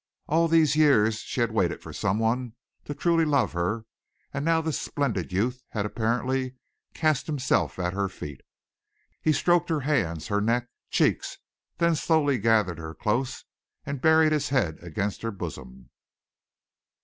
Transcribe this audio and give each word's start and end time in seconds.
All 0.25 0.47
these 0.47 0.75
years 0.75 1.19
she 1.19 1.41
had 1.41 1.51
waited 1.51 1.83
for 1.83 1.93
someone 1.93 2.53
to 2.85 2.95
truly 2.95 3.23
love 3.23 3.53
her 3.53 3.85
and 4.33 4.43
now 4.43 4.59
this 4.59 4.81
splendid 4.81 5.31
youth 5.31 5.61
had 5.73 5.85
apparently 5.85 6.55
cast 6.95 7.27
himself 7.27 7.77
at 7.77 7.93
her 7.93 8.09
feet. 8.09 8.41
He 9.21 9.31
stroked 9.31 9.69
her 9.69 9.81
hands, 9.81 10.25
her 10.29 10.41
neck, 10.41 10.69
cheeks, 10.89 11.37
then 11.77 11.93
slowly 11.93 12.39
gathered 12.39 12.79
her 12.79 12.95
close 12.95 13.45
and 13.85 14.01
buried 14.01 14.31
his 14.31 14.49
head 14.49 14.79
against 14.81 15.21
her 15.21 15.29
bosom. 15.29 15.91